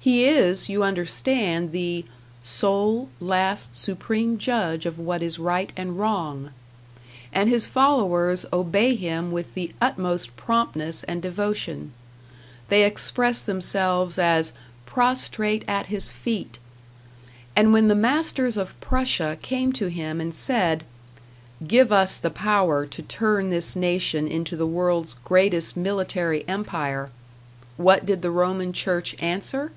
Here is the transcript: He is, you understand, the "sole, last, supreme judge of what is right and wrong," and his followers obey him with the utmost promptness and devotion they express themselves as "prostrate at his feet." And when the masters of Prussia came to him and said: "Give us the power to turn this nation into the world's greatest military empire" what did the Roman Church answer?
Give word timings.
He 0.00 0.24
is, 0.24 0.70
you 0.70 0.82
understand, 0.84 1.70
the 1.70 2.06
"sole, 2.42 3.10
last, 3.20 3.76
supreme 3.76 4.38
judge 4.38 4.86
of 4.86 4.98
what 4.98 5.20
is 5.20 5.38
right 5.38 5.70
and 5.76 5.98
wrong," 5.98 6.52
and 7.30 7.50
his 7.50 7.66
followers 7.66 8.46
obey 8.50 8.94
him 8.96 9.30
with 9.30 9.52
the 9.52 9.74
utmost 9.82 10.34
promptness 10.34 11.02
and 11.04 11.20
devotion 11.20 11.92
they 12.70 12.84
express 12.86 13.44
themselves 13.44 14.18
as 14.18 14.54
"prostrate 14.86 15.62
at 15.68 15.86
his 15.86 16.10
feet." 16.10 16.58
And 17.54 17.74
when 17.74 17.88
the 17.88 17.94
masters 17.94 18.56
of 18.56 18.80
Prussia 18.80 19.36
came 19.42 19.74
to 19.74 19.88
him 19.88 20.22
and 20.22 20.34
said: 20.34 20.84
"Give 21.66 21.92
us 21.92 22.16
the 22.16 22.30
power 22.30 22.86
to 22.86 23.02
turn 23.02 23.50
this 23.50 23.76
nation 23.76 24.26
into 24.26 24.56
the 24.56 24.66
world's 24.66 25.16
greatest 25.22 25.76
military 25.76 26.48
empire" 26.48 27.10
what 27.76 28.06
did 28.06 28.22
the 28.22 28.30
Roman 28.30 28.72
Church 28.72 29.14
answer? 29.22 29.70